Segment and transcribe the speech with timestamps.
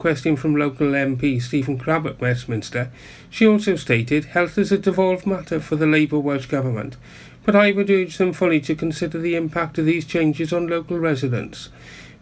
[0.00, 2.88] question from local MP Stephen Crabb at Westminster,
[3.28, 6.96] she also stated health is a devolved matter for the Labour Welsh Government,
[7.44, 11.00] but I would urge them fully to consider the impact of these changes on local
[11.00, 11.68] residents.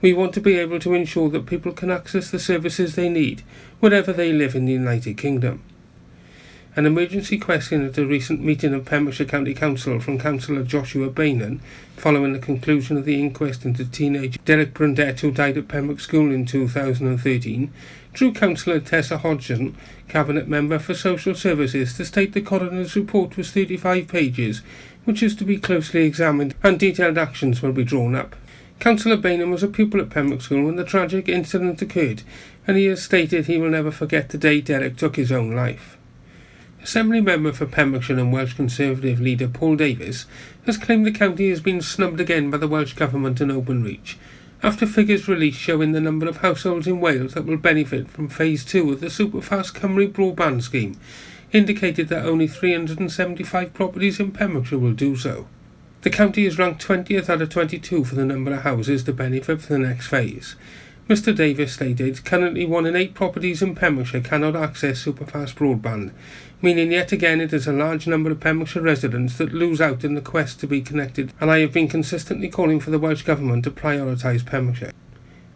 [0.01, 3.43] We want to be able to ensure that people can access the services they need,
[3.79, 5.63] wherever they live in the United Kingdom.
[6.77, 11.61] An emergency question at a recent meeting of Pembrokeshire County Council from Councillor Joshua Beynon,
[11.97, 16.31] following the conclusion of the inquest into teenage Derek Brundett who died at Pembroke School
[16.31, 17.73] in 2013,
[18.13, 19.75] drew Councillor Tessa Hodgson,
[20.09, 24.61] Cabinet Member for Social Services, to state the coroner's report was 35 pages,
[25.07, 28.37] which is to be closely examined and detailed actions will be drawn up.
[28.81, 32.23] Councillor Beynon was a pupil at Pembroke School when the tragic incident occurred,
[32.67, 35.97] and he has stated he will never forget the day Derek took his own life.
[36.87, 40.25] Assembly member for Pembrokeshire and Welsh Conservative leader Paul Davies
[40.67, 44.15] has claimed the county has been snubbed again by the Welsh Government and Openreach,
[44.63, 48.65] after figures released showing the number of households in Wales that will benefit from Phase
[48.65, 50.97] 2 of the Superfast Cymru broadband scheme
[51.51, 55.49] indicated that only 375 properties in Pembrokeshire will do so.
[56.03, 59.61] The county is ranked 20th out of 22 for the number of houses to benefit
[59.61, 60.55] for the next phase,
[61.09, 66.11] Mr Davies stated, currently one in eight properties in Pembrokeshire cannot access superfast broadband,
[66.63, 70.15] meaning yet again it is a large number of Pembrokeshire residents that lose out in
[70.15, 73.65] the quest to be connected, and I have been consistently calling for the Welsh Government
[73.65, 74.93] to prioritise Pembrokeshire.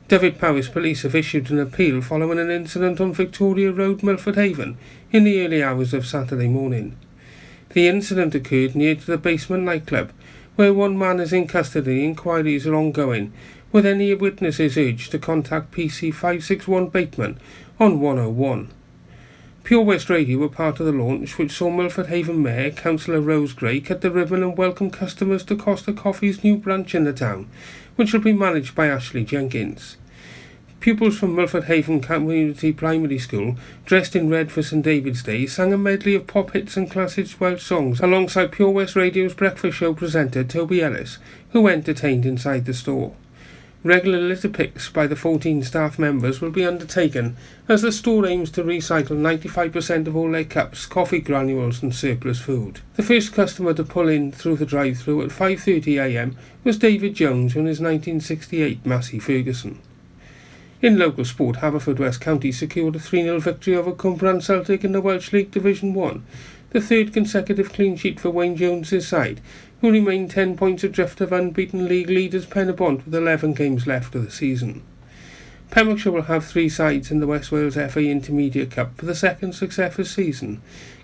[0.09, 4.77] Dyfed-Powys Police have issued an appeal following an incident on Victoria Road, Milford Haven,
[5.13, 6.97] in the early hours of Saturday morning.
[7.75, 10.11] The incident occurred near to the basement nightclub,
[10.57, 12.05] where one man is in custody.
[12.05, 13.33] Inquiries are ongoing,
[13.71, 17.39] with any witnesses urged to contact PC 561 Bateman
[17.79, 18.71] on 101.
[19.71, 23.53] Pure West Radio were part of the launch, which saw Milford Haven Mayor Councillor Rose
[23.53, 27.49] Gray cut the ribbon and welcome customers to Costa Coffee's new branch in the town,
[27.95, 29.97] which will be managed by Ashley Jenkins.
[30.81, 33.55] Pupils from Milford Haven Community Primary School,
[33.85, 37.29] dressed in red for St David's Day, sang a medley of pop hits and classic
[37.41, 41.19] Welsh songs alongside Pure West Radio's breakfast show presenter Toby Ellis,
[41.51, 43.15] who entertained inside the store.
[43.83, 48.51] Regular litter picks by the 14 staff members will be undertaken as the store aims
[48.51, 52.81] to recycle 95% of all their cups, coffee granules and surplus food.
[52.97, 57.65] The first customer to pull in through the drive-through at 5.30am was David Jones on
[57.65, 59.79] his 1968 Massey Ferguson.
[60.83, 65.33] In local sport, Haverfordwest County secured a 3-0 victory over Cwmbran Celtic in the Welsh
[65.33, 66.23] League Division 1,
[66.71, 69.41] the third consecutive clean sheet for Wayne Jones's side,
[69.81, 74.25] who remain 10 points adrift of unbeaten league leaders Pen-y-bont with 11 games left of
[74.25, 74.83] the season.
[75.71, 79.55] Pembrokeshire will have three sides in the West Wales FA Intermediate Cup for the second
[79.55, 80.61] successive season.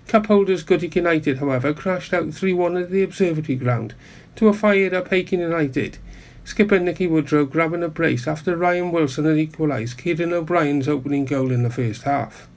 [0.07, 3.95] Cup holders Goodwick United, however, crashed out 3-1 at the Observatory ground
[4.35, 5.97] to a fired-up Hakin United.
[6.43, 11.51] Skipper Nicky Woodrow grabbing a brace after Ryan Wilson had equalised Kieran O'Brien's opening goal
[11.51, 12.47] in the first half.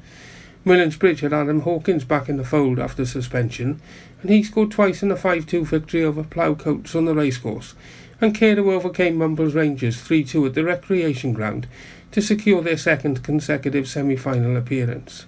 [0.64, 3.80] Merlins Bridge had Adam Hawkins back in the fold after suspension,
[4.22, 7.74] and he scored twice in a 5-2 victory over Ploughcoats on the racecourse,
[8.20, 11.66] and Carew overcame Mumbles Rangers 3-2 at the recreation ground
[12.12, 15.26] to secure their second consecutive semi-final appearance.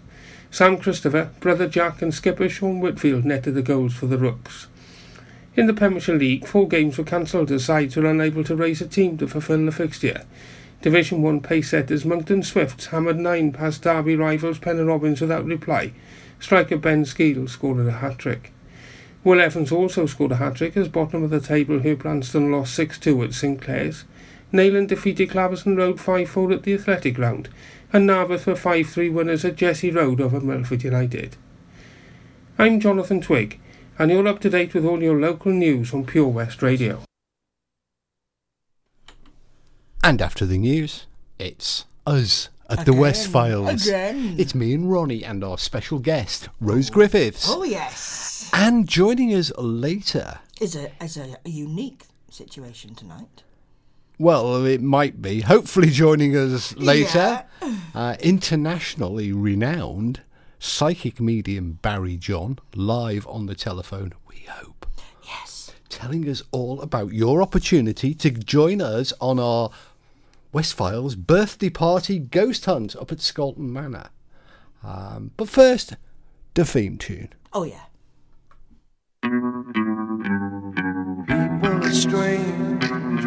[0.50, 4.66] Sam Christopher, brother Jack and skipper Sean Whitfield netted the goals for the Rooks.
[5.54, 8.86] In the Pembrokeshire League, four games were cancelled as sides were unable to raise a
[8.86, 10.24] team to fulfil the fixture.
[10.82, 15.92] Division 1 pace setters Monkton Swifts hammered nine past Derby rivals Pennar Robins without reply.
[16.40, 18.52] Striker Ben Skeel scored a hat-trick.
[19.24, 23.34] Will Evans also scored a hat-trick as bottom of the table Branston lost 6-2 at
[23.34, 24.04] St Clears.
[24.52, 27.48] Neyland defeated Clarbeston Road 5-4 at the Athletic Ground
[27.92, 31.36] and Narberth were 5-3 winners at Jesse Road over Milford United.
[32.58, 33.60] I'm Jonathan Twig
[33.98, 37.00] and you're up to date with all your local news on Pure West Radio.
[40.02, 41.06] And after the news,
[41.38, 42.84] it's us at Again.
[42.86, 43.86] the West Files.
[43.86, 44.34] Again.
[44.36, 46.94] It's me and Ronnie and our special guest, Rose oh.
[46.94, 47.46] Griffiths.
[47.48, 48.21] Oh, yes.
[48.52, 53.42] And joining us later is a, is a, a unique situation tonight.
[54.18, 55.40] Well, it might be.
[55.40, 57.76] Hopefully, joining us later, yeah.
[57.94, 60.20] uh, internationally renowned
[60.58, 64.86] psychic medium Barrie John, live on the telephone, we hope.
[65.24, 65.72] Yes.
[65.88, 69.70] Telling us all about your opportunity to join us on our
[70.52, 74.10] West Files birthday party ghost hunt up at Scolton Manor.
[74.84, 75.96] Um, but first,
[76.54, 77.30] the theme tune.
[77.52, 77.84] Oh, yeah.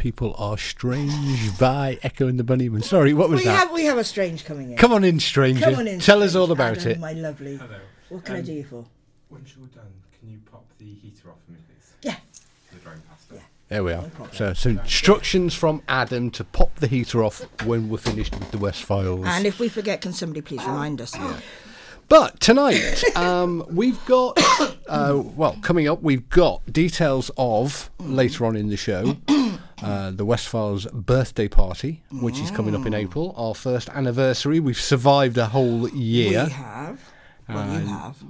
[0.00, 2.82] People Are Strange by Echo and the Bunnymen.
[2.82, 3.58] Sorry, what was We that?
[3.58, 4.78] have we have a strange coming in.
[4.78, 5.62] Come on in, stranger.
[5.66, 6.00] Come on in.
[6.00, 6.98] Tell us all about Adam, it.
[7.00, 7.56] My lovely.
[7.58, 7.76] Hello.
[8.08, 8.86] What can I Um, do you for?
[9.28, 11.92] Once you're done, can you pop the heater off for me, please?
[12.00, 12.16] Yeah.
[12.72, 13.34] The drone pasta.
[13.34, 13.40] Yeah.
[13.68, 14.02] There we are.
[14.04, 14.34] problem.
[14.34, 18.58] So, so instructions from Adam to pop the heater off when we're finished with the
[18.58, 19.26] West Files.
[19.26, 21.14] And if we forget, can somebody please remind us?
[21.14, 21.36] Yeah.
[22.08, 24.38] But tonight, um, we've got,
[24.88, 29.16] uh, well, coming up, we've got details of later on in the show
[29.82, 34.60] uh, the West Files birthday party, which is coming up in April, our first anniversary.
[34.60, 36.44] We've survived a whole year.
[36.44, 37.00] We have.
[37.48, 38.22] Well, you have.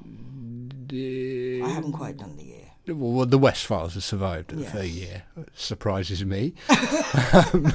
[0.93, 2.57] I haven't quite done the year.
[2.89, 4.73] Well, the West Files have survived Yes.
[4.73, 5.23] for a year.
[5.55, 6.55] Surprises me.
[7.33, 7.73] Um,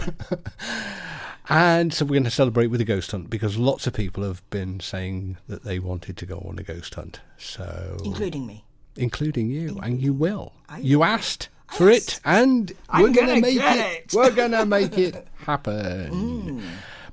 [1.50, 4.48] and so we're going to celebrate with a ghost hunt because lots of people have
[4.50, 7.20] been saying that they wanted to go on a ghost hunt.
[7.38, 8.66] So, Including me.
[8.96, 10.54] including you, and you will.
[10.70, 13.62] I- you asked for it, and I'm we're to gonna make it.
[13.62, 14.14] it.
[14.14, 16.12] We're to make it happen.
[16.12, 16.62] Mm.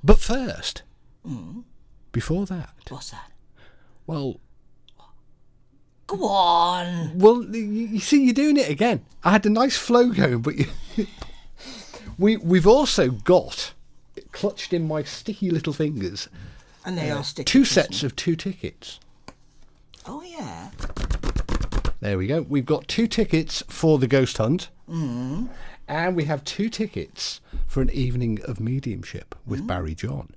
[0.04, 0.82] But first,
[1.26, 1.64] mm.
[2.12, 3.30] before that, What's that?
[4.06, 4.40] well,
[6.06, 7.18] Go on.
[7.18, 9.04] Well, you, you see, you're doing it again.
[9.24, 10.66] I had a nice flow going, but you,
[12.18, 13.72] we we've also got
[14.32, 16.28] clutched in my sticky little fingers
[16.84, 17.44] And they uh, are sticky.
[17.44, 18.98] two sets of two tickets.
[20.06, 20.70] Oh yeah.
[22.02, 22.42] There we go.
[22.42, 25.48] We've got two tickets for the ghost hunt, mm.
[25.86, 30.30] and we have two tickets for an evening of mediumship with Barrie John.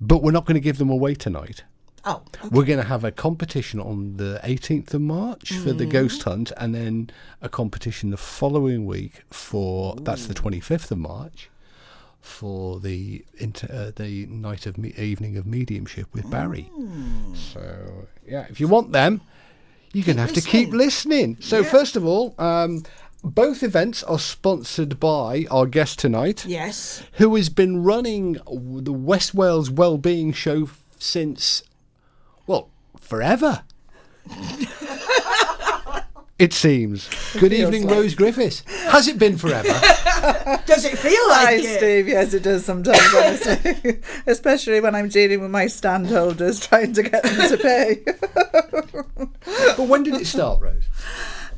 [0.00, 1.62] But we're not going to give them away tonight.
[2.04, 2.22] Oh.
[2.34, 2.48] okay.
[2.50, 6.50] We're going to have a competition on the 18th of March for the ghost hunt,
[6.56, 7.10] and then
[7.40, 11.48] a competition the following week for that's the 25th of March
[12.20, 16.70] for the inter, uh, the night of me- evening of mediumship with Barrie.
[17.34, 19.20] So yeah, if you want them,
[19.92, 21.36] you're going to have to keep listening.
[21.40, 21.70] So Yeah.
[21.70, 22.84] first of all, um,
[23.24, 27.02] both events are sponsored by our guest tonight, Yes.
[27.14, 30.68] who has been running the West Wales Wellbeing Show
[30.98, 31.62] since,
[32.46, 32.68] well,
[32.98, 33.62] forever.
[36.42, 37.08] it seems.
[37.38, 38.64] Good evening, Rose Griffiths.
[38.66, 39.68] Has it been forever?
[40.66, 41.78] Does it feel Hi, like it?
[41.78, 42.08] Steve.
[42.08, 44.00] Yes, it does sometimes, honestly.
[44.26, 48.02] Especially when I'm dealing with my standholders trying to get them to pay.
[49.76, 50.82] but when did it start, Rose?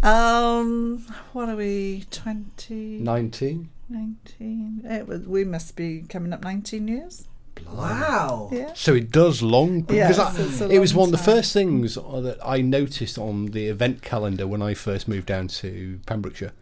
[0.03, 0.99] um,
[1.33, 2.05] what are we?
[2.11, 3.71] 20, 19.
[3.89, 4.83] 19?
[4.85, 7.27] It was, we must be coming up 19 years.
[7.73, 8.49] Wow.
[8.53, 8.73] Yeah.
[8.75, 11.25] So it does long because Yes, it's a I, it was long one of the
[11.25, 16.01] first things that I noticed on the event calendar when I first moved down to
[16.07, 16.53] Pembrokeshire.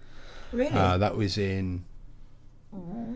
[0.52, 0.70] Really?
[0.70, 1.84] Uh, that was in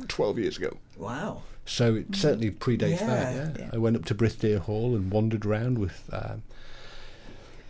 [0.08, 0.76] twelve years ago.
[0.96, 1.42] wow.
[1.68, 3.06] So it certainly predates Yeah.
[3.06, 3.34] that.
[3.58, 3.64] Yeah.
[3.64, 3.70] Yeah.
[3.72, 6.08] I went up to Brithdir Hall and wandered around with.
[6.12, 6.42] Um,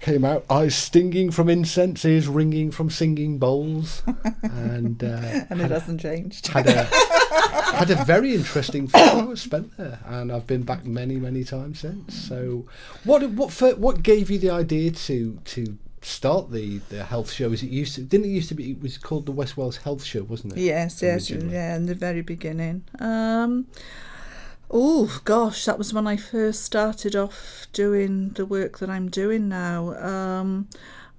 [0.07, 4.03] came out eyes stinging from incense, ears ringing from singing bowls,
[4.43, 5.07] and uh,
[5.51, 6.47] And it had, hasn't changed.
[6.47, 6.85] had a
[7.75, 11.81] had a very interesting few hours spent there, and I've been back many many times
[11.81, 12.15] since.
[12.15, 12.67] So,
[13.05, 17.51] what what what gave you the idea to to start the the health show?
[17.51, 19.79] Is it used to didn't it used to be it was called the West Wales
[19.79, 20.61] Health Show, wasn't it?
[20.61, 21.55] Yes, yes, Originally.
[21.55, 22.85] yeah, in the very beginning.
[23.01, 23.67] Um,
[24.71, 29.49] oh gosh, that was when I first started off doing the work that I'm doing
[29.49, 29.95] now.
[29.95, 30.69] Um,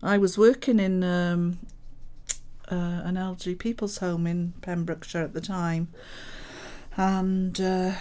[0.04, 1.60] I was working in um,
[2.72, 5.88] uh, an elderly people's home in Pembrokeshire at the time,
[6.96, 7.94] and uh,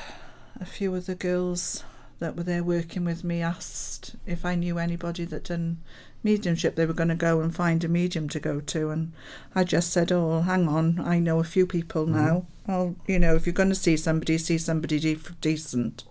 [0.61, 1.85] a few of the girls
[2.19, 5.79] that were there working with me asked if I knew anybody that done
[6.27, 6.75] mediumship.
[6.75, 9.13] They were going to go and find a medium to go to, and
[9.55, 12.45] I just said, "Oh, hang on, I know a few people now.
[12.67, 16.05] Well, you know, if you're going to see somebody, see somebody de- decent."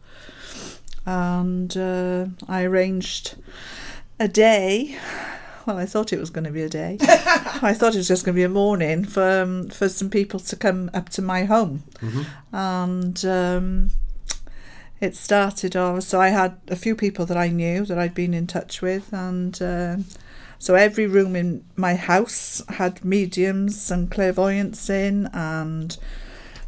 [1.06, 3.36] And uh, I arranged
[4.20, 4.98] a day.
[5.66, 6.98] Well, I thought it was going to be a day.
[7.02, 10.40] I thought it was just going to be a morning for um, for some people
[10.40, 11.84] to come up to my home,
[12.52, 13.92] and um,
[15.06, 16.04] it started off.
[16.04, 19.14] So I had a few people that I knew that I'd been in touch with,
[19.14, 20.06] and um
[20.66, 25.98] so every room in my house had mediums and clairvoyants in, and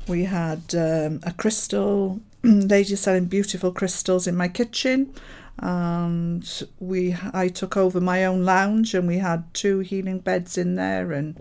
[0.08, 5.14] we had um, a crystal lady selling beautiful crystals in my kitchen.
[5.60, 6.48] And
[6.80, 11.12] we, I took over my own lounge, and we had two healing beds in there,
[11.12, 11.40] and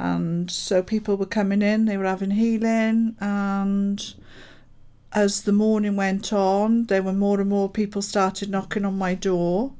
[0.00, 4.14] and so people were coming in, they were having healing, and
[5.12, 9.14] as the morning went on, there were more and more people started knocking on my
[9.14, 9.72] door.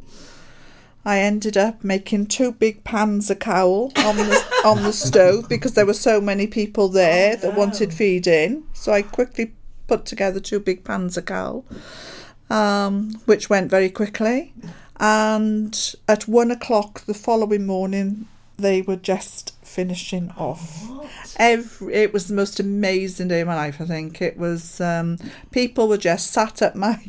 [1.04, 5.74] I ended up making two big pans of cawl on the on the stove because
[5.74, 8.64] there were so many people there that wanted feeding.
[8.72, 9.52] So I quickly
[9.86, 11.64] put together two big pans of cawl,
[12.50, 14.52] um, which went very quickly.
[15.00, 20.88] And at one o'clock the following morning, they were just finishing off.
[21.36, 23.80] Every, it was the most amazing day of my life.
[23.80, 24.80] I think it was.
[24.80, 25.18] Um,
[25.50, 27.00] people were just sat at my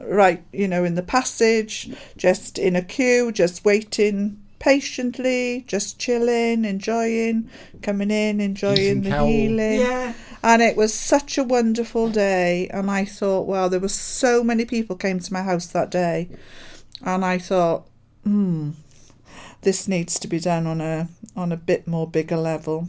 [0.00, 6.64] right, you know, in the passage, just in a queue, just waiting patiently, just chilling,
[6.64, 7.50] enjoying,
[7.82, 9.26] coming in, enjoying Using the cawl.
[9.26, 9.80] healing.
[9.80, 10.14] Yeah.
[10.42, 12.68] And it was such a wonderful day.
[12.68, 16.30] And I thought, wow, there were so many people came to my house that day.
[17.02, 17.86] And I thought,
[18.24, 18.70] hmm,
[19.62, 22.88] this needs to be done on a on a bit more bigger level.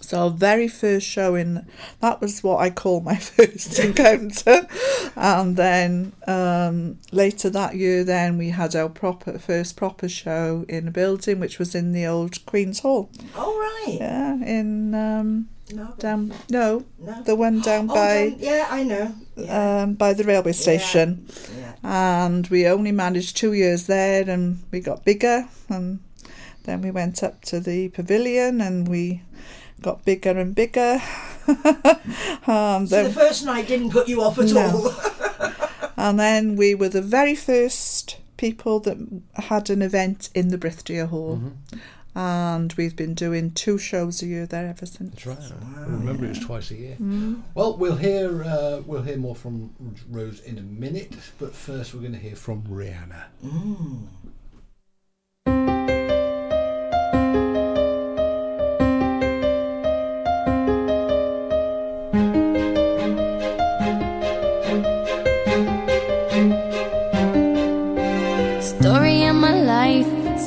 [0.00, 1.64] So our very first showing,
[2.00, 4.66] that was what I call my first encounter,
[5.14, 10.88] and then um, later that year, then we had our proper first proper show in
[10.88, 13.08] a building which was in the old Queen's Hall.
[13.36, 13.56] Oh
[13.86, 13.98] right.
[14.00, 15.94] Yeah, in um, No.
[16.00, 17.22] down no, No.
[17.22, 19.14] the one down Oh, by down- yeah, I know.
[19.36, 19.82] Yeah.
[19.82, 21.74] um, by the railway station yeah.
[21.84, 26.00] and we only managed two years there and we got bigger and
[26.64, 29.22] then we went up to the pavilion and we
[29.80, 31.00] got bigger and bigger
[32.46, 34.60] and, So the first night didn't put you off at No.
[35.40, 35.52] all.
[35.96, 38.96] and then we were the very first people that
[39.34, 42.18] had an event in the Brithdir Hall mm-hmm.
[42.18, 45.62] and we've been doing two shows a year there ever since That's right.
[45.76, 46.96] I remember it was twice a year.
[47.00, 47.42] Mm.
[47.54, 49.70] Well, we'll hear uh, we'll hear more from
[50.10, 53.24] Rose in a minute, but first we're going to hear from Rihanna.
[53.40, 54.19] Story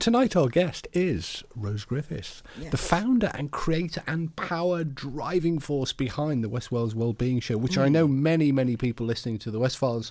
[0.00, 5.92] and tonight our guest is Rose Griffiths, the founder and creator and power driving force
[5.92, 9.58] behind the West Wales Wellbeing Show, which I know many, many people listening to the
[9.58, 10.10] West Files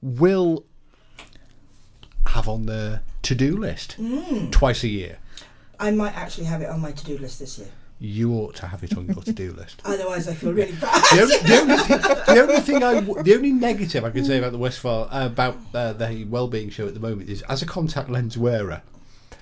[0.00, 0.64] will
[2.28, 3.96] have on their to-do list
[4.52, 5.18] twice a year.
[5.80, 7.68] I might actually have it on my to-do list this year.
[7.98, 9.82] You ought to have it on your to-do list.
[9.84, 11.02] Otherwise, I feel really bad.
[11.02, 14.24] the, only, the, only thing, the only thing I, w- the only negative I can
[14.24, 17.42] say about the West Files uh, about uh, the Wellbeing Show at the moment is,
[17.42, 18.82] as a contact lens wearer,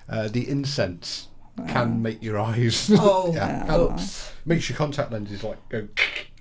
[0.08, 1.28] uh, the incense
[1.68, 2.90] can make your eyes.
[2.98, 3.66] Oh, yeah, wow.
[3.66, 4.32] helps.
[4.44, 5.88] Makes your contact lenses like go.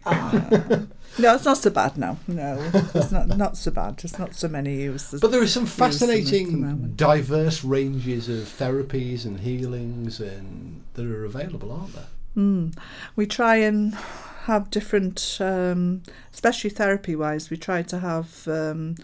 [1.19, 2.17] No, it's not so bad now.
[2.27, 2.57] No,
[2.95, 4.01] it's not not so bad.
[4.03, 5.21] It's not so many uses.
[5.21, 10.19] But there are some use them at the fascinating, diverse ranges of therapies and healings,
[10.19, 12.07] and that are available, aren't there?
[13.15, 13.93] we try and
[14.45, 16.01] have different, um,
[16.33, 17.51] especially therapy wise.
[17.51, 18.95] We try to have, um,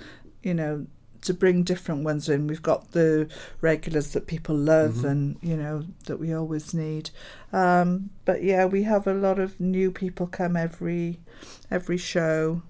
[0.41, 0.87] you know,
[1.21, 2.47] to bring different ones in.
[2.47, 3.29] We've got the
[3.61, 5.07] regulars that people love mm-hmm.
[5.07, 7.09] and you know that we always need.
[7.51, 11.19] Um, but yeah, we have a lot of new people come every
[11.69, 12.61] every show.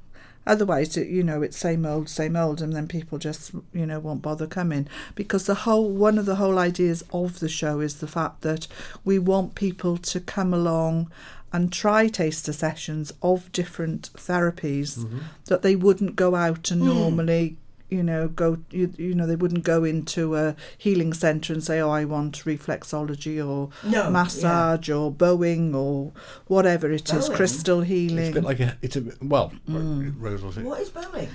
[0.48, 4.00] Otherwise, it, you know, it's same old, same old, and then people just, you know,
[4.00, 8.00] won't bother coming because the whole one of the whole ideas of the show is
[8.00, 8.68] the fact that
[9.06, 11.12] we want people to come along
[11.52, 15.20] and try taster sessions of different therapies mm-hmm.
[15.46, 16.86] that they wouldn't go out and mm.
[16.86, 17.58] normally
[17.90, 21.80] you know go you, you know they wouldn't go into a healing center and say
[21.80, 26.12] oh i want reflexology or No, massage or Bowen or
[26.48, 27.36] whatever it is Bowen?
[27.38, 28.78] crystal It's a healing bit like a.
[28.82, 29.52] It's a well.
[29.68, 30.14] Mm.
[30.20, 30.62] Rose will say.
[30.64, 31.30] What is bowling?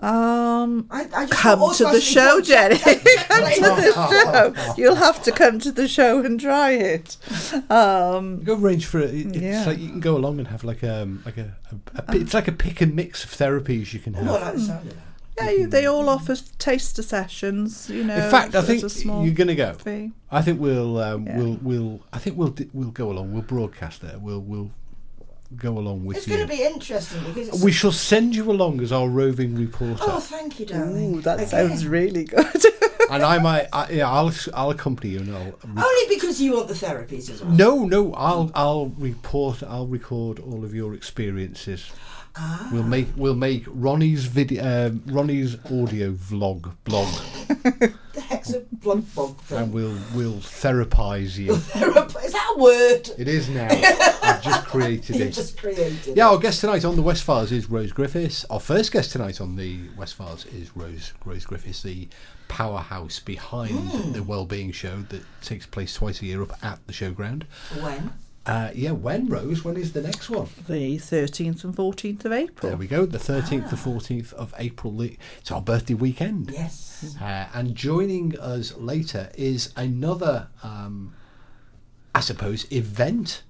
[0.00, 4.96] um I, I just come to the show thought- jenny come to the show you'll
[4.96, 7.16] have to come to the show and try it
[7.70, 9.14] um Go range for it.
[9.14, 9.64] It's Yeah.
[9.64, 12.48] like you can go along and have like um like a, a, a it's like
[12.48, 14.26] a pick and mix of therapies you can have.
[14.28, 14.80] Oh,
[15.40, 15.56] I like the sound of that.
[15.56, 19.48] yeah you- they all offer taster sessions You know, in fact, I think you're going
[19.48, 19.74] to go.
[19.74, 20.12] fee.
[20.30, 21.36] I think we'll um, Yeah.
[21.38, 23.32] we'll we'll I think we'll we'll go along.
[23.32, 24.18] We'll broadcast there.
[24.18, 24.70] We'll we'll
[25.56, 26.34] go along with It's you.
[26.34, 27.62] It's going to be interesting because it's.
[27.62, 31.16] we shall send you along as our roving reporter, oh, thank you, darling.
[31.16, 31.48] Ooh, that Again.
[31.48, 32.46] sounds really good
[33.10, 35.44] and I might I, yeah I'll I'll accompany you and I'll.
[35.44, 37.50] Re- Only because you want the therapies as well.
[37.52, 39.62] no, no, I'll I'll report.
[39.62, 41.90] I'll record all of your experiences.
[42.34, 42.68] Ah.
[42.72, 47.08] We'll make we'll make Ronnie's video, um, Ronnie's audio vlog blog,
[47.48, 51.52] The heck's a blog bog and we'll we'll therapize you.
[51.54, 53.10] Is that a word?
[53.18, 53.68] It is now.
[54.22, 55.32] I've just created it.
[55.32, 56.16] just created.
[56.16, 58.46] Yeah, our guest tonight on the West Files is Rose Griffiths.
[58.48, 62.08] Our first guest tonight on the West Files is Rose Rose Griffiths, the
[62.48, 67.44] powerhouse behind the Wellbeing Show that takes place twice a year up at the showground.
[67.80, 68.12] When?
[68.44, 69.64] Uh, yeah, when Rose?
[69.64, 70.48] When is the next one?
[70.66, 73.06] the 13th and 14th of April There we go.
[73.06, 75.00] The thirteenth to fourteenth of April.
[75.02, 76.50] It's our birthday weekend.
[76.50, 77.16] Yes.
[77.20, 81.14] Uh, and joining us later is another, um,
[82.14, 83.42] I suppose, event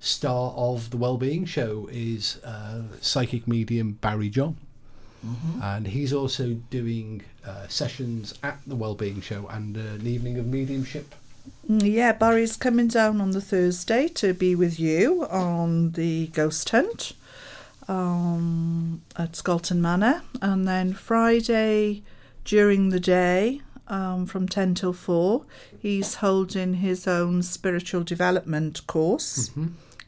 [0.00, 4.56] star of the Wellbeing Show is uh, psychic medium Barrie John.
[5.60, 10.46] And he's also doing uh, sessions at the Wellbeing Show and uh, an evening of
[10.46, 11.16] mediumship.
[11.68, 17.12] Yeah, Barrie's coming down on the Thursday to be with you on the ghost hunt
[17.88, 22.02] um, at Scolton Manor, and then Friday
[22.44, 25.44] during the day um, from 10 till 4,
[25.78, 29.50] he's holding his own spiritual development course,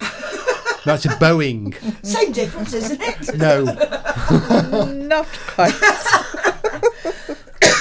[0.86, 1.74] That's a Boeing.
[2.04, 3.36] Same difference, isn't it?
[3.36, 3.64] No,
[5.06, 5.74] Not quite.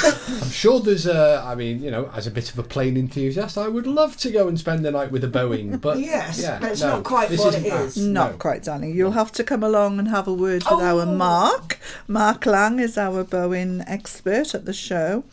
[0.04, 1.44] I'm sure there's a.
[1.46, 4.32] I mean, you know, as a bit of a plane enthusiast, I would love to
[4.32, 5.80] go and spend the night with a Boeing.
[5.80, 7.86] But Yes, yeah, but it's no, not quite this what isn't it that.
[7.86, 7.98] is.
[7.98, 8.38] Not No.
[8.38, 8.96] quite, darling.
[8.96, 11.06] You'll have to come along and have a word with our Oh.
[11.06, 11.80] Mark.
[12.08, 15.24] Mark Lang is our Bowen expert at the show.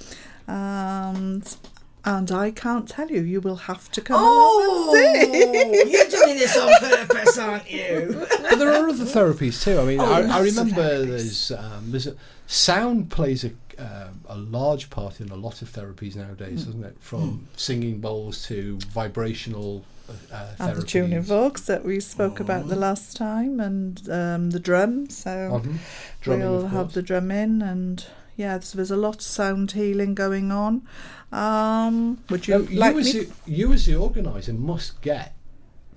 [0.46, 1.56] And
[2.04, 3.20] and I can't tell you.
[3.20, 5.90] You will have to come Oh, along and see.
[5.92, 8.26] you're doing this on purpose, aren't you?
[8.48, 9.78] But there are other therapies too.
[9.78, 12.14] I mean, Oh, I, I remember there's um, there's a,
[12.46, 16.96] sound plays a um, a large part in a lot of therapies nowadays, doesn't it?
[17.00, 19.84] From singing bowls to vibrational
[20.32, 24.60] uh, And the tuning forks that we spoke about the last time, and um, the
[24.60, 25.10] drum.
[25.10, 25.78] So Mhm.
[26.20, 28.04] Drumming, we'll have the drum in, and
[28.36, 30.82] yeah, so there's a lot of sound healing going on.
[31.30, 33.20] Um, would you Now, you, like as me?
[33.20, 35.34] the, you as the organizer must get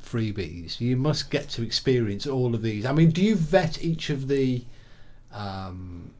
[0.03, 0.81] freebies.
[0.81, 2.85] You must get to experience all of these.
[2.85, 4.65] I mean, do you vet each of the
[5.31, 6.11] um,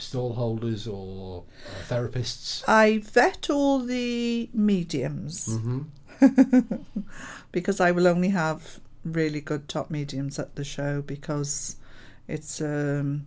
[0.00, 2.62] stall holders or uh, therapists?
[2.68, 5.80] I vet all the mediums Mm-hmm.
[7.52, 11.76] because I will only have really good top mediums at the show because
[12.28, 13.26] it's um,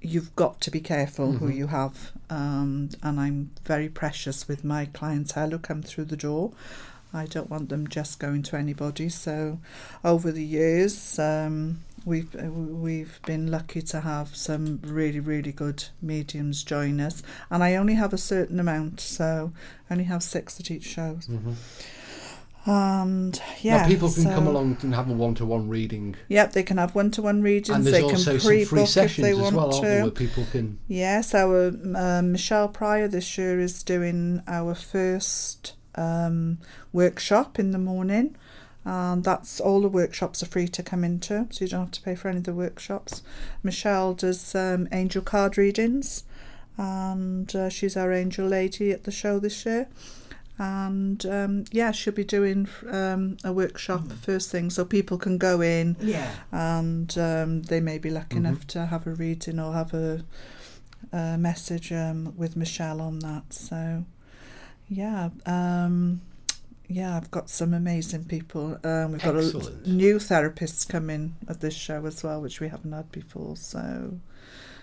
[0.00, 4.86] you've got to be careful who you have um, and I'm very precious with my
[4.86, 6.52] clientele who come through the door.
[7.12, 9.08] I don't want them just going to anybody.
[9.08, 9.58] So
[10.04, 16.64] over the years, um, we've we've been lucky to have some really really good mediums
[16.64, 19.52] join us, and I only have a certain amount, so
[19.90, 21.18] I only have six at each show.
[22.68, 26.64] And yeah, now people can so- come along and have a one-to-one reading, Yep, they
[26.64, 27.68] can have one-to-one readings.
[27.76, 29.80] and they there's can also some pre-book free if sessions they as want well, to.
[29.82, 30.78] there, where people can.
[30.88, 36.58] Yes, our uh, Michelle Pryor this year is doing our first um,
[36.92, 38.34] workshop in the morning.
[38.88, 42.02] And that's all the workshops are free to come into, so you don't have to
[42.02, 43.20] pay for any of the workshops.
[43.64, 46.22] Michelle does um, angel card readings,
[46.78, 49.88] and uh, she's our angel lady at the show this year.
[50.58, 55.60] And um, yeah, she'll be doing um, a workshop first thing, so people can go
[55.60, 56.30] in Yeah.
[56.52, 60.24] and um, they may be lucky enough to have a reading or have a,
[61.12, 63.52] a message um, with Michelle on that.
[63.52, 64.04] So,
[64.88, 66.20] yeah, um,
[66.88, 68.78] yeah, I've got some amazing people.
[68.84, 72.92] Um, we've got a, new therapists coming at this show as well, which we haven't
[72.92, 73.56] had before.
[73.56, 74.18] So,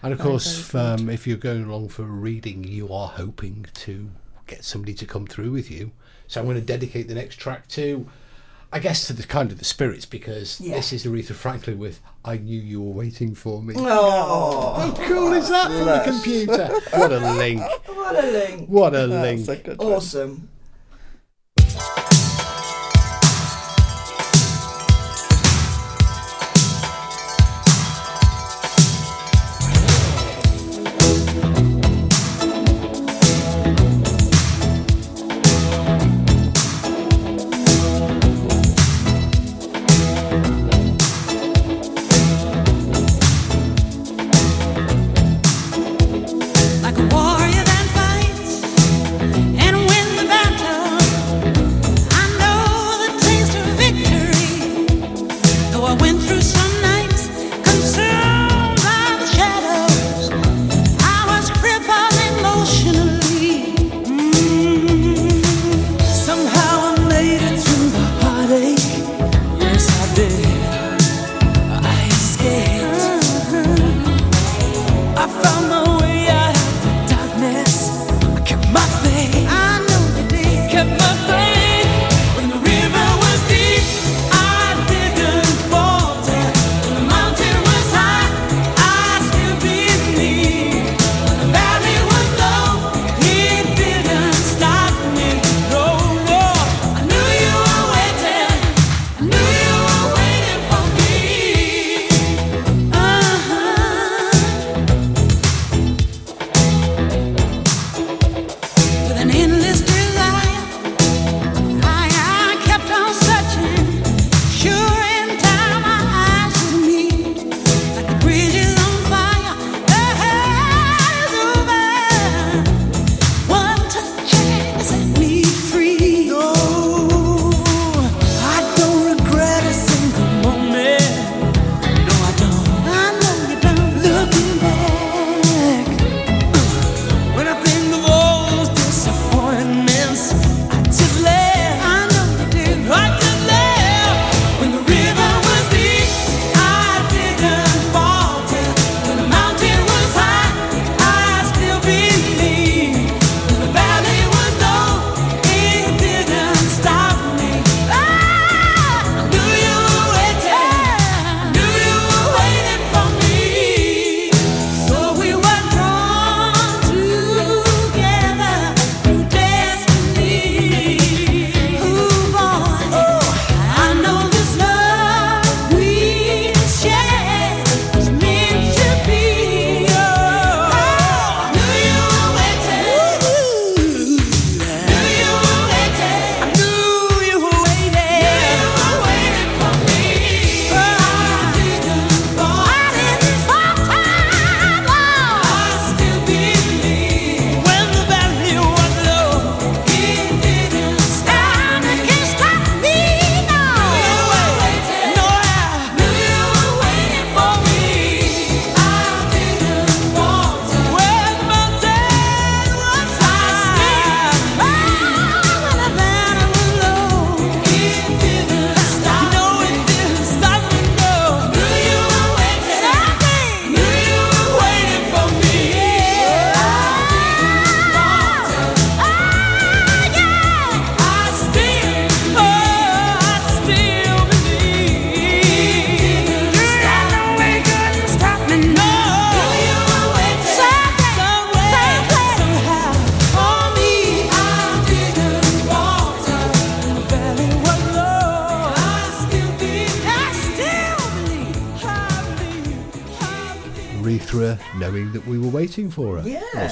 [0.02, 3.66] And of course, if, um, if you're going along for a reading, you are hoping
[3.74, 4.10] to
[4.48, 5.92] get somebody to come through with you.
[6.28, 8.08] So I'm going to dedicate the next track to,
[8.72, 10.76] I guess, to the kind of the spirits because Yeah.
[10.76, 15.32] this is Aretha Franklin with "I Knew You Were Waiting for Me." Oh, How cool
[15.34, 16.70] is that from the computer?
[16.98, 17.62] What a link!
[17.88, 18.68] what a link.
[18.70, 19.60] What a that's link!
[19.62, 19.94] a good one.
[19.94, 20.50] Awesome.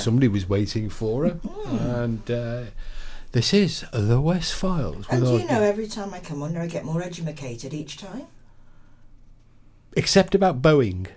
[0.02, 1.40] Somebody was waiting for her.
[1.70, 2.64] And uh,
[3.32, 5.06] this is The West Files.
[5.10, 7.98] And do you know, every time I come on there, I get more educated each
[7.98, 8.28] time.
[9.94, 11.08] Except about Boeing.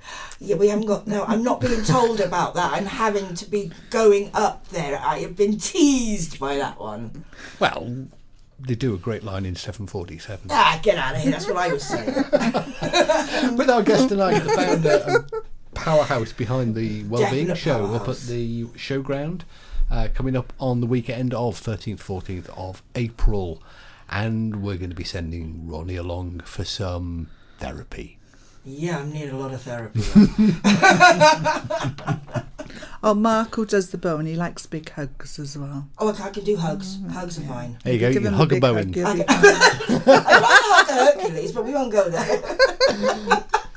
[0.40, 1.06] Yeah, we haven't got.
[1.06, 2.72] No, I'm not being told about that.
[2.72, 4.98] I'm having to be going up there.
[4.98, 7.24] I have been teased by that one.
[7.60, 8.08] Well,
[8.58, 10.48] they do a great line in 747.
[10.50, 11.30] Ah, get out of here.
[11.30, 12.14] That's what I was saying.
[13.56, 15.26] With our guest tonight, the founder
[15.74, 19.42] powerhouse behind the Wellbeing Definite Show up at the showground,
[19.90, 23.62] uh, coming up on the weekend of 13th, 14th of April.
[24.10, 28.18] And we're going to be sending Ronnie along for some therapy.
[28.64, 30.00] Yeah, I need a lot of therapy.
[33.06, 35.86] Oh, Mark, who does the bow, and he likes big hugs as well.
[35.98, 36.96] oh, okay, I can do hugs.
[37.12, 37.76] Hugs are fine.
[37.84, 38.94] There you go, you can him hug a big Boeing.
[38.94, 39.24] he'll be Okay.
[39.28, 43.44] I'd rather hug a Hercules, but we won't go there.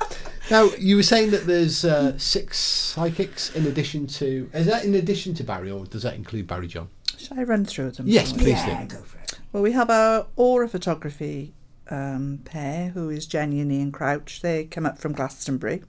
[0.50, 4.48] Now, you were saying that there's uh, six psychics in addition to.
[4.54, 6.88] Is that in addition to Barrie, or does that include Barrie John?
[7.18, 8.06] Shall I run through them?
[8.08, 8.96] Yes, please yeah, do.
[8.96, 9.38] go for it.
[9.52, 11.52] Well, we have our Aura Photography
[11.90, 14.40] um, pair, who is Jenny and Ian Crouch.
[14.40, 15.82] They come up from Glastonbury.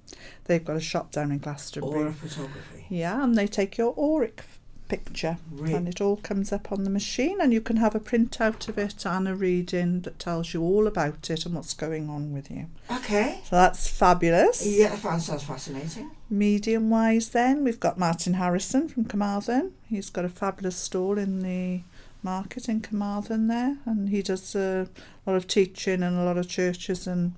[0.46, 2.02] They've got a shop down in Glastonbury.
[2.02, 2.86] Aura photography.
[2.90, 4.59] Yeah, and they take your auric f-
[4.90, 8.00] picture, Re- and it all comes up on the machine, and you can have a
[8.00, 12.10] printout of it and a reading that tells you all about it and what's going
[12.10, 12.66] on with you.
[12.92, 13.40] Okay.
[13.46, 14.66] So that's fabulous.
[14.66, 16.12] Yeah, that sounds fascinating.
[16.30, 19.72] Medium wise, then we've got Martin Harrison from Carmarthen.
[19.88, 21.82] He's got a fabulous stall in the
[22.22, 24.90] market in Carmarthen there, and he does a
[25.26, 27.34] lot of teaching and a lot of churches and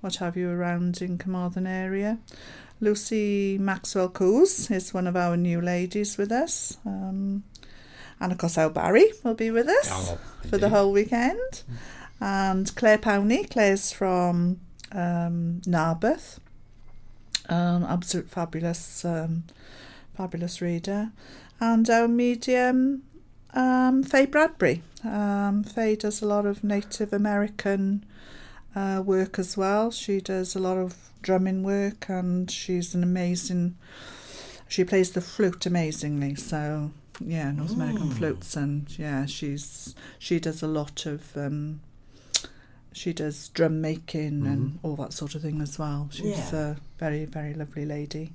[0.00, 2.18] what have you around in Carmarthen area.
[2.82, 6.78] Lucy Maxwell Coos is one of our new ladies with us.
[6.84, 7.44] Um,
[8.20, 10.18] and of course, our Barrie will be with us Oh,
[10.48, 11.62] for the whole weekend.
[12.20, 14.58] And Claire Powney, Claire's from
[14.90, 16.40] um, Narberth.
[17.48, 19.44] Um, absolute fabulous, um,
[20.16, 21.12] fabulous reader.
[21.60, 23.04] And our medium,
[23.54, 24.82] um, Faye Bradbury.
[25.04, 28.04] Um, Faye does a lot of Native American
[28.74, 29.90] uh, work as well.
[29.90, 33.76] She does a lot of drumming work and she's an amazing,
[34.68, 36.34] she plays the flute amazingly.
[36.34, 41.80] So, yeah, North American flutes and yeah, she's she does a lot of um,
[42.92, 46.08] she does drum making and all that sort of thing as well.
[46.10, 46.56] She's Yeah.
[46.72, 48.32] a very very lovely lady.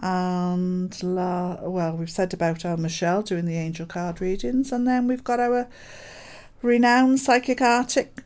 [0.00, 5.06] And la, well, we've said about our Michelle doing the angel card readings, and then
[5.08, 5.68] we've got our
[6.62, 8.22] renowned psychic artic,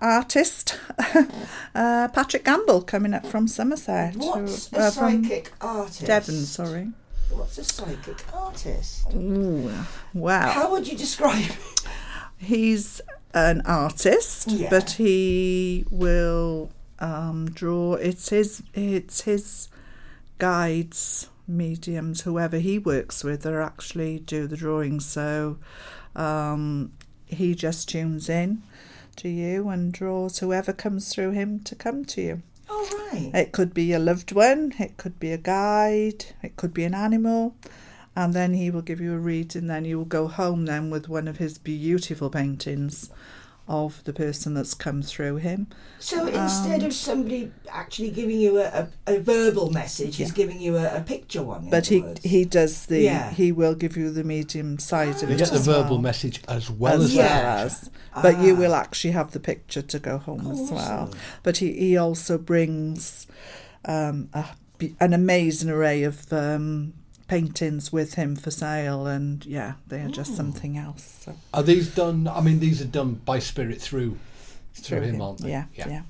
[0.00, 0.78] artist
[1.74, 4.16] uh, Patrick Gamble coming up from Somerset.
[4.16, 6.06] What's a uh, psychic artist?
[6.06, 6.92] Devon, sorry.
[7.30, 9.06] What's a psychic artist?
[9.14, 9.70] Ooh,
[10.14, 10.50] wow.
[10.50, 11.58] How would you describe it?
[12.38, 13.00] He's
[13.34, 14.68] an artist, Yeah.
[14.70, 17.94] but he will um, draw.
[17.94, 18.62] It's his.
[18.74, 19.68] It's his
[20.38, 25.04] guides, mediums, whoever he works with, that actually do the drawings.
[25.06, 25.58] So
[26.16, 26.92] um,
[27.32, 28.62] he just tunes in
[29.16, 32.42] to you and draws whoever comes through him to come to you.
[32.68, 33.30] All right.
[33.34, 36.94] It could be a loved one, it could be a guide, it could be an
[36.94, 37.54] animal,
[38.14, 40.90] and then he will give you a read, and Then you will go home then
[40.90, 43.10] with one of his beautiful paintings
[43.70, 45.68] of the person that's come through him.
[46.00, 48.64] So instead of somebody actually giving you a,
[49.06, 51.70] a, a verbal message, he's giving you a, a picture one.
[51.70, 52.20] But he words.
[52.24, 53.30] he does the Yeah.
[53.30, 56.02] he will give you the medium side of You it get the as verbal well.
[56.02, 57.64] message as well as as, well Yeah.
[57.64, 58.58] as, but you Ah.
[58.58, 61.10] will actually have the picture to go home as well.
[61.44, 63.28] But he, he also brings
[63.84, 64.44] um, a,
[64.98, 66.94] an amazing array of um,
[67.30, 71.20] paintings with him for sale, and yeah, they are just something else.
[71.24, 72.26] So, Are these done?
[72.26, 74.18] I mean, these are done by spirit through
[74.74, 75.50] through, him, aren't they?
[75.50, 76.02] Yeah, yeah.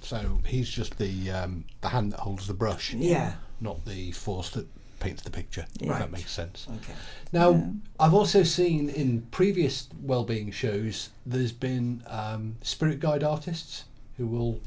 [0.00, 3.34] So he's just the um, the hand that holds the brush, Yeah.
[3.60, 4.66] not the force that
[5.00, 5.66] paints the picture.
[5.80, 6.68] If that makes sense.
[6.68, 6.94] Okay.
[7.32, 13.84] Now, I've also seen in previous well-being shows there's been um, spirit guide artists
[14.16, 14.60] who will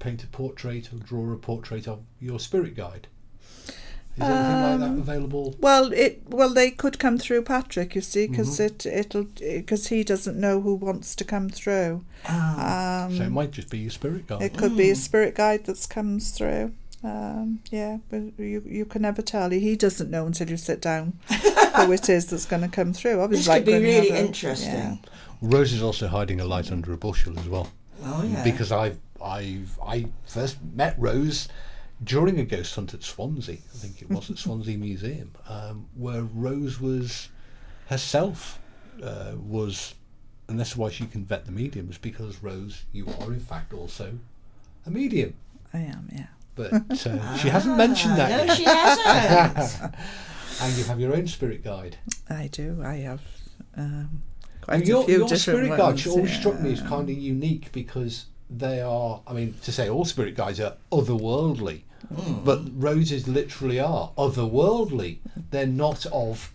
[0.00, 3.08] paint a portrait or draw a portrait of your spirit guide.
[4.20, 5.56] Is anything like that available?
[5.60, 10.04] Well, it well they could come through Patrick, you see, because it it'll because he
[10.04, 12.04] doesn't know who wants to come through.
[12.26, 14.42] Ah, Um, so it might just be your spirit guide.
[14.42, 16.72] It could be a spirit guide that's comes through.
[17.04, 19.50] Um, yeah, but you you can never tell.
[19.50, 21.12] He doesn't know until you sit down
[21.76, 23.20] who it is that's going to come through.
[23.22, 24.72] Obviously, this like could be really have a- interesting.
[24.72, 24.96] yeah.
[25.40, 27.70] Rose is also hiding a light under a bushel as well.
[28.04, 28.42] Oh yeah.
[28.42, 31.46] because I've I've I first met Rose
[32.02, 33.56] during a ghost hunt at Swansea.
[33.56, 37.28] I think it was at Swansea Museum, um, where Rose was
[37.88, 38.58] herself
[39.02, 39.94] uh, was,
[40.48, 44.18] and that's why she can vet the mediums because Rose, you are in fact also
[44.86, 45.34] a medium.
[45.72, 46.08] I am.
[46.12, 46.72] Yeah, but
[47.06, 48.30] uh, she hasn't mentioned that.
[48.30, 48.56] No, yet.
[48.56, 49.94] she hasn't.
[50.62, 51.96] and you have your own spirit guide.
[52.30, 52.80] I do.
[52.84, 53.20] I have
[53.76, 54.22] um,
[54.60, 55.80] quite And a your few your different spirit ones.
[55.80, 59.20] guides always struck me as kind of unique because they are.
[59.26, 61.82] I mean, to say all spirit guides are otherworldly,
[62.14, 62.44] Hmm.
[62.44, 65.18] but roses literally are otherworldly.
[65.50, 66.52] They're not of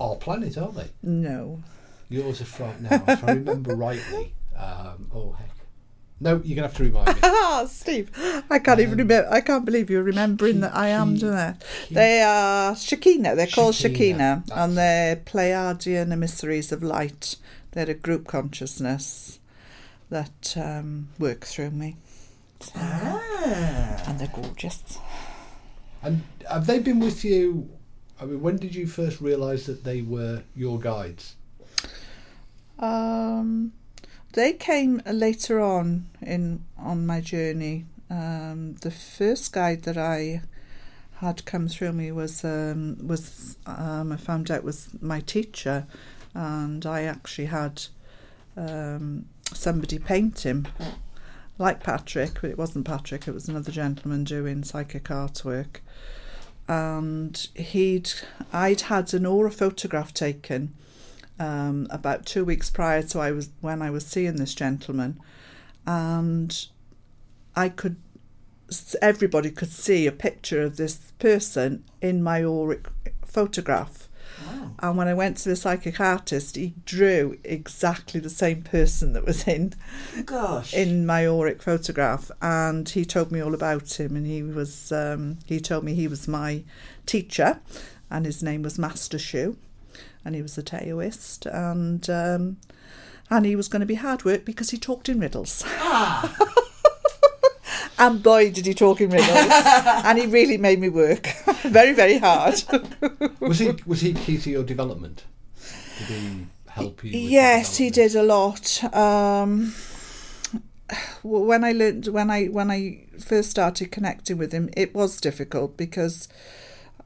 [0.00, 0.88] our planet, are they?
[1.02, 1.60] No.
[2.08, 4.32] Yours are from now, if I remember rightly.
[4.56, 5.50] Um, oh heck,
[6.20, 7.14] no, you're gonna have to remind me.
[7.22, 8.10] Ah, Steve,
[8.50, 9.28] I can't even Um, remember.
[9.30, 11.60] I can't believe you're remembering that I am doing that.
[11.60, 13.36] Shaki- They are Shekina.
[13.36, 17.36] They're called Shekina, Shekina, and they're Pleiadian emissaries of light.
[17.72, 19.38] They're a group consciousness
[20.10, 21.96] that um, work through me,
[22.74, 24.02] Ah.
[24.06, 24.98] and they're gorgeous.
[26.02, 27.68] And have they been with you?
[28.20, 31.34] I mean, when did you first realise that they were your guides?
[32.78, 33.72] Um,
[34.32, 37.84] they came later on in on my journey.
[38.10, 40.42] Um, the first guide that I
[41.16, 45.86] had come through me was um, was um, I found out was my teacher,
[46.34, 47.82] and I actually had
[48.56, 50.66] um, somebody paint him
[51.58, 53.26] like Patrick, but it wasn't Patrick.
[53.26, 55.78] It was another gentleman doing psychic artwork,
[56.68, 58.10] and he'd
[58.52, 60.74] I'd had an aura photograph taken
[61.38, 65.20] um, about two weeks prior to I was when I was seeing this gentleman,
[65.86, 66.66] and
[67.56, 67.96] I could
[69.00, 72.88] everybody could see a picture of this person in my auric
[73.24, 74.07] photograph.
[74.80, 79.24] And when I went to the psychic artist, he drew exactly the same person that
[79.24, 79.74] was in
[80.24, 80.72] Gosh.
[80.72, 84.16] in my auric photograph, and he told me all about him.
[84.16, 86.62] And he was um, he told me he was my
[87.06, 87.60] teacher,
[88.10, 89.56] and his name was Master Shu,
[90.24, 92.56] and he was a Taoist, and um,
[93.30, 95.64] and he was going to be hard work because he talked in riddles.
[97.98, 99.30] and boy, did he talk in riddles!
[100.04, 101.26] and he really made me work
[101.62, 102.62] very, very hard.
[103.40, 105.24] Was he was he key to your development?
[105.98, 107.10] Did he help you?
[107.12, 108.82] with yes, he did a lot.
[108.94, 109.74] Um,
[111.22, 115.76] when I learned, when I when I first started connecting with him, it was difficult
[115.76, 116.28] because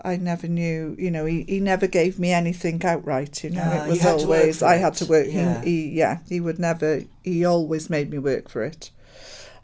[0.02, 0.94] I never knew.
[0.98, 3.42] You know, he, he never gave me anything outright.
[3.42, 5.26] You know, Ah, it was had to work always I had to work.
[5.28, 5.62] Yeah.
[5.62, 7.02] He, he yeah, he would never.
[7.24, 8.90] He always made me work for it.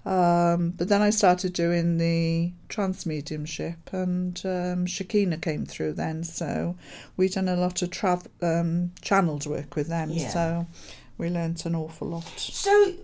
[0.09, 6.25] Um, but then I started doing the trance mediumship, and um, Shakina came through then.
[6.25, 6.77] So
[7.19, 10.09] we done a lot of trav- um, channeled work with them.
[10.09, 10.31] Yeah.
[10.31, 10.67] So
[11.19, 12.27] we learnt an awful lot.
[12.39, 12.95] So,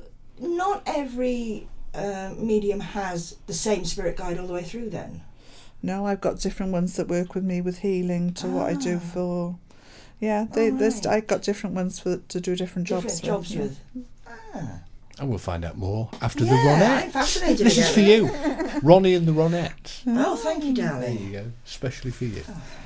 [0.40, 4.88] not every uh, medium has the same spirit guide all the way through.
[4.88, 5.20] Then.
[5.82, 8.96] No, I've got different ones that work with me with healing to what I do
[8.96, 9.06] Ah.
[9.12, 9.58] for.
[10.20, 11.06] Yeah, they, Alright.
[11.06, 13.20] I've got different ones for to do different jobs.
[13.20, 13.60] Different jobs yeah.
[13.60, 13.80] with.
[14.26, 14.80] Ah.
[15.20, 17.12] And we'll find out more after the Yeah, I'm Ronettes.
[17.12, 18.26] fascinated This is for you,
[18.82, 20.02] Ronnie and the Ronettes.
[20.08, 21.18] Oh, thank you, There darling.
[21.26, 22.42] you go, especially for you.
[22.48, 22.83] Oh, the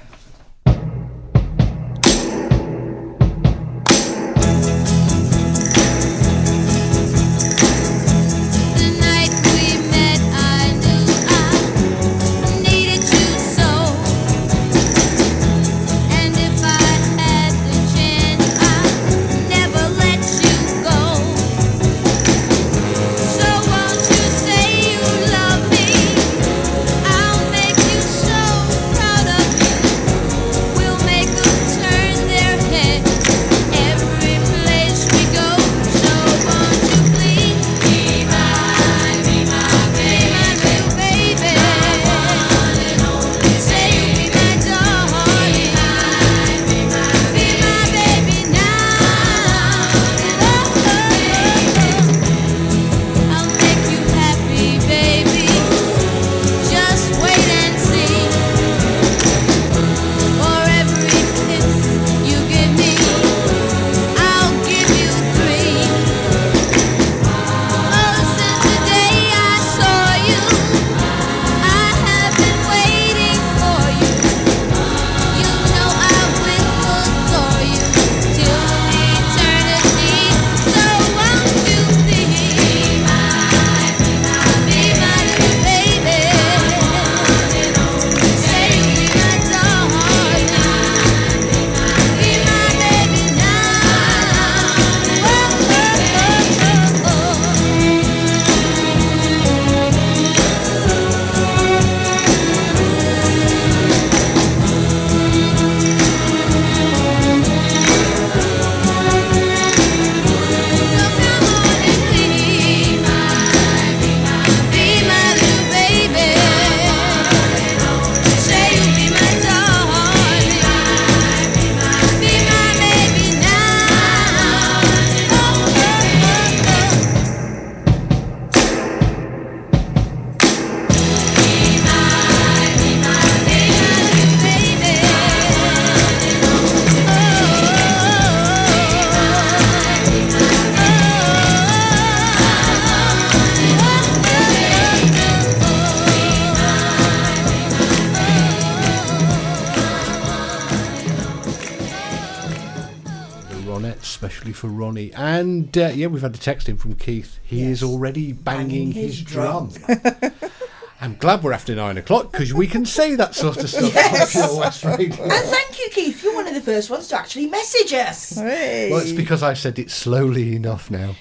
[155.74, 157.40] And uh, yeah, we've had a text in from Keith.
[157.44, 159.68] He is already banging, Banging his, his drum.
[159.68, 160.32] drum.
[161.00, 164.26] I'm glad we're after nine o'clock because we can say that sort of stuff on
[164.28, 165.22] Pure West Radio.
[165.22, 166.24] And thank you, Keith.
[166.24, 168.30] You're one of the first ones to actually message us.
[168.36, 168.88] Hey.
[168.90, 171.14] Well, it's because I said it slowly enough now.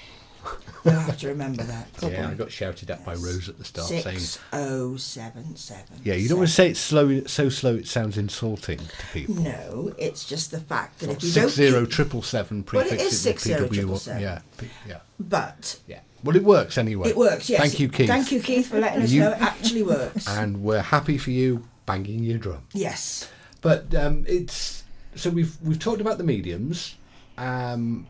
[0.90, 1.88] You'll have to remember that.
[2.02, 6.00] Yeah, I got shouted at by Rose at the start saying, Six oh seven seven.
[6.04, 9.34] "Yeah, you don't want to say it's slow, so slow it sounds insulting to people."
[9.36, 11.50] No, it's just the fact that if you Six don't.
[11.70, 14.22] zero keep- triple seven Well, it prefix is it with 60777.
[14.22, 14.40] Yeah,
[14.86, 16.00] yeah, But yeah.
[16.24, 17.10] Well, it works anyway.
[17.10, 17.48] it works.
[17.48, 17.60] Yes.
[17.60, 18.08] Thank you, Keith.
[18.08, 20.26] Thank you, Keith, for letting us You- know it actually works.
[20.28, 22.62] And we're happy for you banging your drum.
[22.72, 23.28] yes.
[23.60, 24.84] But um, it's
[25.16, 26.94] so we've we've talked about the mediums.
[27.36, 28.06] Um,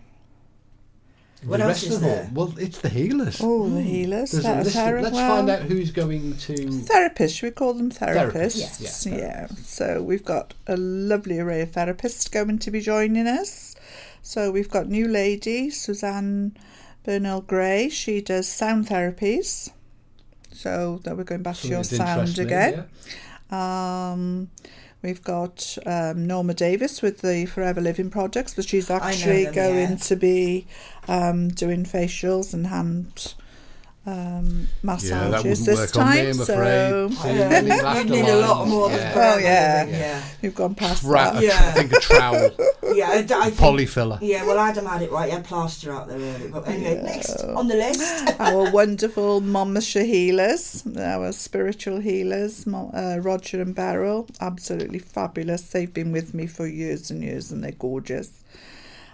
[1.45, 2.31] What the else rest is of all- there?
[2.35, 3.39] Well, it's the healers.
[3.41, 4.33] Oh, the healers.
[4.33, 6.55] There's a that list of- let's well, find out who's going to.
[6.55, 9.07] Therapists, should we call them Therapists, therapists?
[9.11, 9.47] yeah, yeah.
[9.65, 13.77] So we've got a lovely array of therapists going to be joining us.
[14.23, 16.57] So we've got new lady, Suzanne
[17.05, 17.89] Bernal Gray.
[17.89, 19.71] She does sound therapies.
[20.53, 22.85] So that we're going back to your sound again.
[23.53, 24.11] yeah.
[24.13, 24.51] Um,
[25.03, 29.91] we've got um, Norma Davis with the Forever Living projects, but she's actually them, going
[29.91, 29.97] yeah.
[29.97, 30.67] to be
[31.07, 33.35] um, doing facials and hand
[34.09, 36.07] um, Yeah, that massages wouldn't this work time.
[36.09, 37.37] on me, I'm so afraid.
[37.37, 37.99] Yeah.
[37.99, 38.69] You'd need a lot line.
[38.71, 39.13] more than Yeah.
[39.35, 39.85] Oh, yeah.
[39.87, 40.23] yeah.
[40.43, 41.43] We've gone past Tra- that.
[41.43, 41.59] Yeah.
[41.59, 42.51] I think a trowel,
[42.95, 44.19] Yeah, I, I think, polyfiller.
[44.23, 45.27] Yeah, well, Adam had it right.
[45.29, 46.49] He had plaster out there earlier.
[46.49, 48.01] But anyway, next on the list.
[48.41, 55.63] our wonderful Monmouthshire healers, our spiritual healers, uh, Roger and Beryl, absolutely fabulous.
[55.71, 58.43] They've been with me for years and years and they're gorgeous.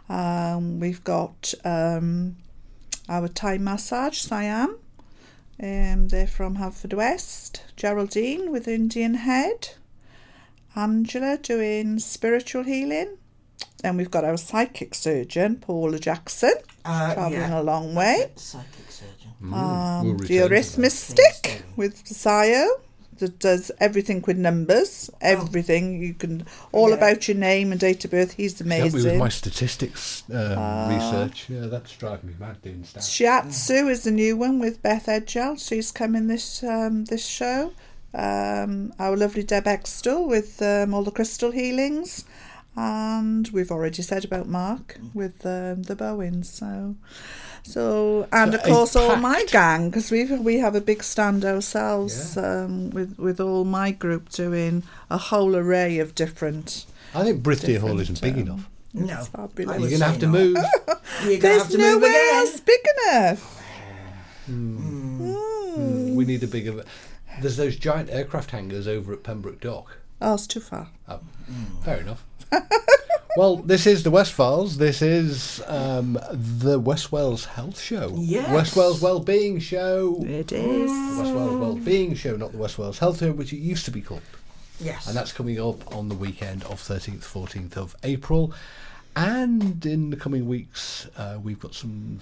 [0.08, 2.36] Um, we've got um,
[3.08, 4.76] our Thai massage, Siam.
[5.62, 7.60] Um, they're from Haverfordwest.
[7.76, 9.70] Geraldine with Indian Head.
[10.76, 13.18] Angela doing spiritual healing.
[13.82, 17.60] Then we've got our psychic surgeon, Paula Jackson, Uh, travelling yeah.
[17.60, 18.30] a long way.
[18.36, 19.30] Psychic surgeon.
[19.42, 20.50] Mm, Um, we'll the return to that.
[20.52, 22.66] arithmetic with Sayo
[23.18, 26.96] that does everything with numbers, everything you can, all Yeah.
[26.96, 28.32] about your name and date of birth.
[28.34, 30.88] He's Help me with my statistics um, Ah.
[30.94, 31.46] research.
[31.48, 33.08] Yeah, that's driving me mad doing stats.
[33.10, 35.56] Shiatsu is the new one with Beth Edgell.
[35.58, 37.72] She's coming this um, this show.
[38.14, 42.24] Um, our lovely Deb Extall with um, all the crystal healings.
[42.76, 46.50] And we've already said about Mark with um, the Bowens.
[46.50, 46.96] So,
[47.62, 51.44] so and So of course all my gang because we we have a big stand
[51.44, 56.86] ourselves um, with with all my group doing a whole array of different.
[57.14, 58.68] I think Brithdir Hall isn't big um, enough.
[58.92, 59.18] No.
[59.18, 59.76] It's fabulous.
[59.76, 60.56] I You're going to have to move.
[61.22, 63.62] You're going to There's have to move nowhere else big enough.
[66.16, 66.84] we need a bigger.
[67.40, 69.98] There's those giant aircraft hangars over at Pembroke Dock.
[70.20, 70.88] Oh, it's too far.
[71.08, 71.20] Oh,
[71.84, 72.24] fair enough.
[73.36, 74.78] well, this is the West Files.
[74.78, 78.12] This is um, the West Wales Health Show.
[78.16, 78.52] Yes.
[78.52, 80.22] West Wales Wellbeing Show.
[80.24, 80.90] It is.
[80.90, 81.22] The.
[81.22, 84.00] West Wales Wellbeing Show, not the West Wales Health Show, which it used to be
[84.00, 84.22] called.
[84.80, 85.06] Yes.
[85.06, 88.52] And that's coming up on the weekend of 13th, 14th of April.
[89.16, 92.20] And in the coming weeks, uh, we've got some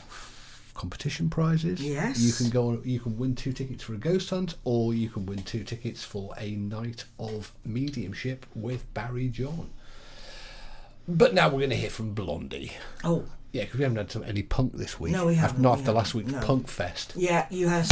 [0.74, 1.80] competition prizes.
[1.80, 2.20] Yes.
[2.20, 2.80] You can go.
[2.84, 6.04] You can win two tickets for a ghost hunt, or you can win two tickets
[6.04, 9.70] for a night of mediumship with Barrie John.
[11.08, 12.72] But now we're going to hear from Blondie.
[13.04, 15.12] Oh, Yeah, because we haven't had some, any punk this week.
[15.12, 16.46] No, we After- haven't, Not after last haven't, week's no.
[16.46, 17.12] punk fest.
[17.16, 17.88] yeah, you have.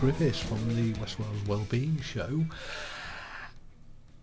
[0.00, 2.44] Gareth Griffiths from the West Wales Wellbeing Show,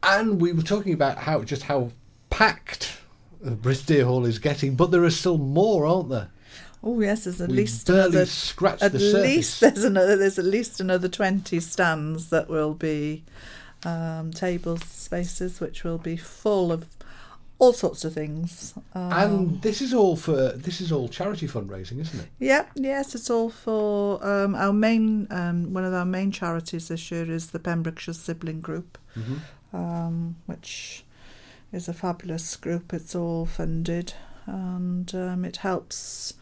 [0.03, 1.91] and we were talking about how just how
[2.29, 2.97] packed
[3.41, 6.29] the Brithdir Hall is getting, but there are still more, aren't there?
[6.83, 8.25] Oh yes, there's at We least barely another.
[8.25, 9.23] scratched At the surface.
[9.23, 10.15] least there's another.
[10.15, 13.23] There's at least another twenty stands that will be
[13.83, 16.94] um, tables, spaces, which will be full of
[17.57, 18.73] all sorts of things.
[18.93, 22.27] Um, And this is all for this is all charity fundraising, isn't it?
[22.39, 25.27] Yeah, yes, it's all for um, our main.
[25.31, 28.97] Um, one of our main charities this year is the Pembrokeshire Sibling Group,
[29.73, 31.05] um, which
[31.71, 32.93] is a fabulous group.
[32.93, 34.13] It's all funded,
[34.45, 36.33] and um, it helps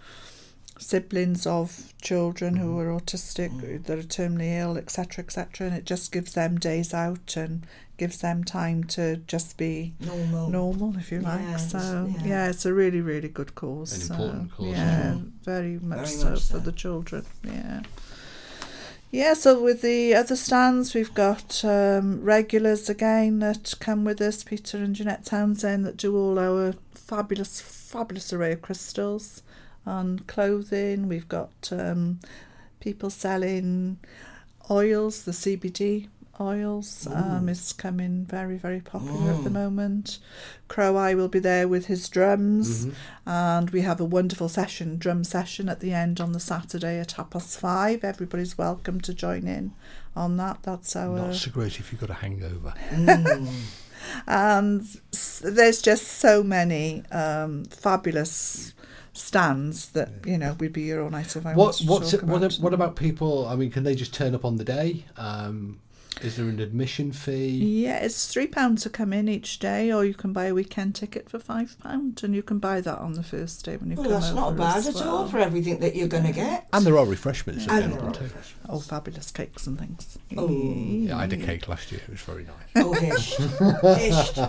[0.80, 5.68] siblings of children who are autistic, that are terminally ill, etc., etc.
[5.68, 7.66] And it just gives them days out and
[8.04, 10.50] gives them time to just be Normal.
[10.50, 11.40] normal, if you like.
[11.40, 11.78] Yeah, so
[12.18, 12.26] yeah.
[12.26, 12.50] yeah.
[12.50, 13.94] it's a really, really good cause.
[13.94, 16.60] An so, important cause, Yeah, very much Very so much for so.
[16.60, 17.26] the children.
[17.44, 17.82] Yeah.
[19.12, 24.44] Yeah, so with the other stands, we've got um, regulars again that come with us,
[24.44, 29.44] Peter and Jeanette Townsend, that do all our fabulous, fabulous array of crystals
[29.86, 31.08] and clothing.
[31.08, 32.20] We've got um,
[32.82, 33.98] people selling
[34.70, 36.08] oils, the CBD
[36.40, 40.20] oils um, is coming very, very popular at the moment.
[40.68, 42.88] Crow Eye will be there with his drums,
[43.26, 47.14] and we have a wonderful session, drum session at the end on the Saturday at
[47.14, 48.04] half past five.
[48.04, 49.74] Everybody's welcome to join in
[50.16, 50.64] on that.
[50.64, 52.74] That's our Not so great if you've got a hangover.
[54.28, 54.88] and
[55.42, 58.74] there's just so many um, fabulous
[59.16, 62.38] stands that you know we'd be your own night if I What what's it, what,
[62.38, 62.54] about.
[62.56, 63.48] what about people?
[63.48, 65.06] I mean, can they just turn up on the day?
[65.18, 65.80] Um,
[66.22, 67.48] is there an admission fee?
[67.84, 70.96] Yeah, it's three pounds to come in each day, or you can buy a weekend
[70.96, 73.96] ticket for five pound, and you can buy that on the first day when you
[73.98, 76.32] Well, come that's over not bad as at all for everything that you're going to
[76.32, 76.68] get.
[76.72, 78.36] And there are refreshments And available there are too.
[78.70, 80.18] Oh, fabulous cakes and things.
[80.38, 80.50] Oh.
[80.50, 82.02] Yeah, I had a cake last year.
[82.08, 82.54] It was very nice.
[82.76, 83.36] Oh, hish.
[83.98, 84.40] hish.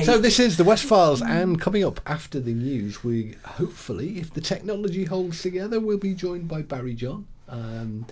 [0.04, 4.32] So this is the West Files, and coming up after the news, we hopefully, if
[4.32, 8.06] the technology holds together, we'll be joined by Barrie John, um,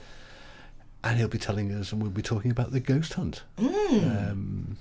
[1.09, 4.77] and he'll be telling us, and we'll be talking about the ghost hunt, um,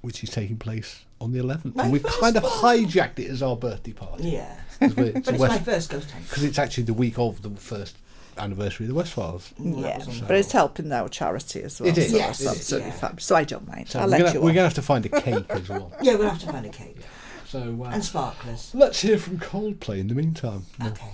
[0.00, 2.52] which is taking place on the 11th, My and we've kind of one.
[2.52, 4.56] hijacked it as our birthday party yeah.
[4.80, 6.28] 'cause we're- it's But a it's my first ghost hunt.
[6.28, 7.96] because it's actually the week of the first
[8.38, 9.52] anniversary of the West Files.
[9.58, 11.88] Yeah, was on but it's helping our charity as well.
[11.90, 12.94] It is, So yes, that's absolutely yeah.
[12.96, 13.24] fabulous.
[13.24, 13.88] So I don't mind.
[13.88, 15.92] So I'll we're let gonna, you we're gonna have to find a cake as well.
[16.00, 16.98] Yeah, we'll have to find a cake.
[17.46, 18.70] So uh, And sparklers.
[18.74, 20.64] let's hear from Coldplay in the meantime.
[20.82, 21.10] Okay.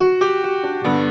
[0.00, 1.10] Oh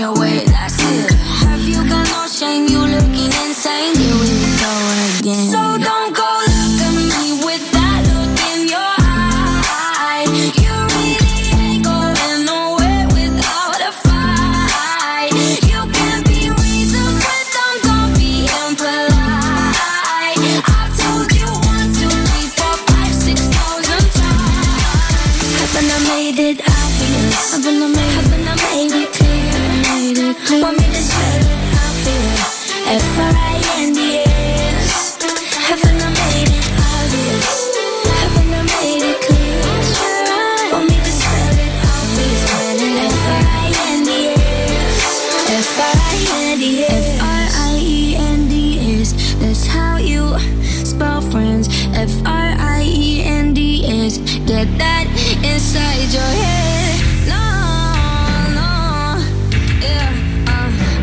[0.00, 0.49] away.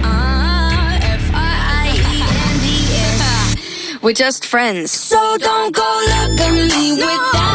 [0.04, 1.44] Uh,
[3.20, 3.56] uh,
[4.02, 4.92] We're just friends.
[4.92, 7.06] So don't go look at me no.
[7.06, 7.47] with that.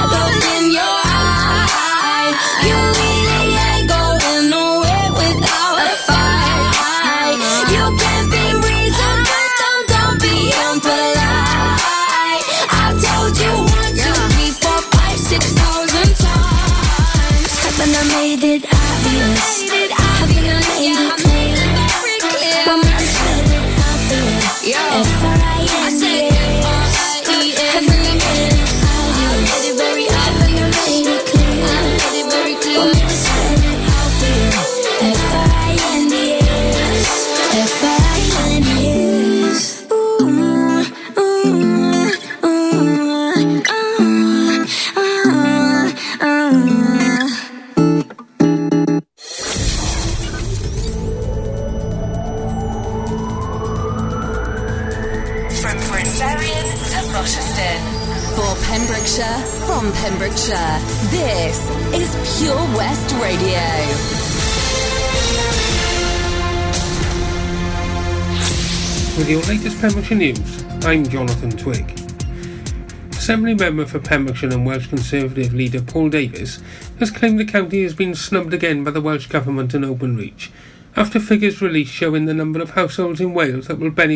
[60.03, 60.80] Pembrokeshire.
[61.11, 63.62] This is Pure West Radio.
[69.16, 71.96] With your latest Pembrokeshire news, I'm Jonathan Twig.
[73.12, 76.61] Assembly member for Pembrokeshire and Welsh Conservative leader Paul Davies
[76.98, 80.48] has claimed the county has been snubbed again by the Welsh Government and Openreach
[80.96, 84.11] after figures released showing the number of households in Wales that will benefit.